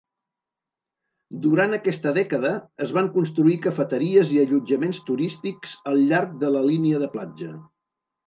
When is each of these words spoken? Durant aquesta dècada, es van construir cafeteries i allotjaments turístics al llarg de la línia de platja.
Durant 1.41 1.75
aquesta 1.77 2.13
dècada, 2.15 2.53
es 2.85 2.93
van 2.95 3.11
construir 3.17 3.57
cafeteries 3.67 4.33
i 4.37 4.41
allotjaments 4.45 5.03
turístics 5.11 5.75
al 5.93 6.03
llarg 6.13 6.35
de 6.45 6.51
la 6.57 6.67
línia 6.71 7.03
de 7.05 7.11
platja. 7.17 7.51